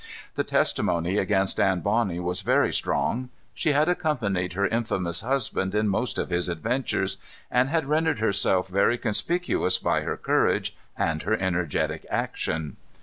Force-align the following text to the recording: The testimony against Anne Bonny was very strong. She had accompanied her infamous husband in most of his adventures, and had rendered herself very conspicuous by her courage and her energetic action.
The 0.33 0.43
testimony 0.43 1.19
against 1.19 1.59
Anne 1.59 1.81
Bonny 1.81 2.19
was 2.19 2.41
very 2.41 2.73
strong. 2.73 3.29
She 3.53 3.73
had 3.73 3.87
accompanied 3.87 4.53
her 4.53 4.65
infamous 4.65 5.21
husband 5.21 5.75
in 5.75 5.87
most 5.89 6.17
of 6.17 6.31
his 6.31 6.49
adventures, 6.49 7.17
and 7.51 7.69
had 7.69 7.85
rendered 7.85 8.17
herself 8.17 8.67
very 8.67 8.97
conspicuous 8.97 9.77
by 9.77 10.01
her 10.01 10.17
courage 10.17 10.75
and 10.97 11.21
her 11.21 11.35
energetic 11.35 12.07
action. 12.09 12.77